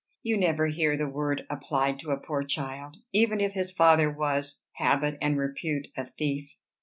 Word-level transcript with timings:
You 0.23 0.35
never 0.35 0.65
hear 0.65 0.97
the 0.97 1.07
word 1.07 1.43
applied 1.47 1.99
to 1.99 2.09
a 2.09 2.17
poor 2.19 2.43
child, 2.43 2.97
even 3.13 3.39
if 3.39 3.53
his 3.53 3.69
father 3.69 4.11
was, 4.11 4.63
habit 4.77 5.15
and 5.21 5.37
repute, 5.37 5.89
a 5.95 6.07
thief. 6.07 6.57